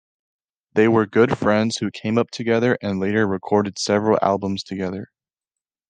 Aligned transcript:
They 0.73 0.87
were 0.87 1.05
good 1.05 1.37
friends 1.37 1.77
who 1.77 1.91
came 1.91 2.17
up 2.17 2.31
together 2.31 2.75
and 2.81 2.99
later 2.99 3.27
recorded 3.27 3.77
several 3.77 4.17
albums 4.23 4.63
together. 4.63 5.11